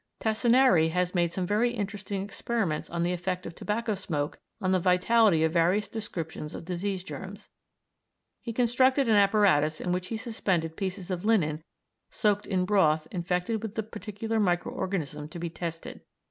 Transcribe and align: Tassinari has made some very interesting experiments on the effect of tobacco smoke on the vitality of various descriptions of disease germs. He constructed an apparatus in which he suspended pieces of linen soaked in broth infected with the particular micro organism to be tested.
Tassinari 0.19 0.89
has 0.89 1.13
made 1.13 1.31
some 1.31 1.45
very 1.45 1.75
interesting 1.75 2.23
experiments 2.23 2.89
on 2.89 3.03
the 3.03 3.11
effect 3.13 3.45
of 3.45 3.53
tobacco 3.53 3.93
smoke 3.93 4.39
on 4.59 4.71
the 4.71 4.79
vitality 4.79 5.43
of 5.43 5.53
various 5.53 5.87
descriptions 5.87 6.55
of 6.55 6.65
disease 6.65 7.03
germs. 7.03 7.49
He 8.41 8.51
constructed 8.51 9.07
an 9.07 9.15
apparatus 9.15 9.79
in 9.79 9.91
which 9.91 10.07
he 10.07 10.17
suspended 10.17 10.75
pieces 10.75 11.11
of 11.11 11.23
linen 11.23 11.61
soaked 12.09 12.47
in 12.47 12.65
broth 12.65 13.07
infected 13.11 13.61
with 13.61 13.75
the 13.75 13.83
particular 13.83 14.39
micro 14.39 14.73
organism 14.73 15.27
to 15.27 15.37
be 15.37 15.51
tested. 15.51 16.01